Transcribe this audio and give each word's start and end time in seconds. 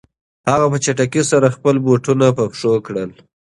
هغه 0.51 0.65
په 0.71 0.77
چټکۍ 0.83 1.21
سره 1.31 1.53
خپلې 1.55 1.79
بوټان 1.85 2.21
په 2.37 2.43
پښو 2.51 2.71
کړل. 2.85 3.11